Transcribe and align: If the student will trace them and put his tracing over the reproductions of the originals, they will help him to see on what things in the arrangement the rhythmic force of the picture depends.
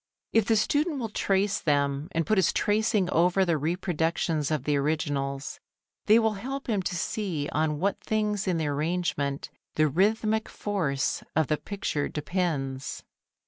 If 0.33 0.45
the 0.47 0.55
student 0.55 0.97
will 0.97 1.09
trace 1.09 1.59
them 1.59 2.09
and 2.11 2.25
put 2.25 2.39
his 2.39 2.51
tracing 2.51 3.07
over 3.11 3.45
the 3.45 3.55
reproductions 3.55 4.49
of 4.49 4.63
the 4.63 4.75
originals, 4.75 5.59
they 6.07 6.17
will 6.17 6.33
help 6.33 6.65
him 6.65 6.81
to 6.81 6.95
see 6.95 7.47
on 7.51 7.77
what 7.79 7.99
things 7.99 8.47
in 8.47 8.57
the 8.57 8.65
arrangement 8.65 9.51
the 9.75 9.87
rhythmic 9.87 10.49
force 10.49 11.21
of 11.35 11.45
the 11.49 11.57
picture 11.57 12.09
depends. 12.09 13.03